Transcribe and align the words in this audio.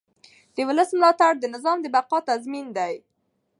د 0.55 0.57
ولس 0.67 0.89
ملاتړ 0.99 1.33
د 1.39 1.45
نظام 1.53 1.77
د 1.81 1.85
بقا 1.95 2.17
تضمین 2.29 2.67
دی 2.77 2.93